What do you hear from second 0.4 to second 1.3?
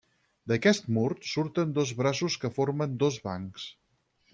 D'aquest mur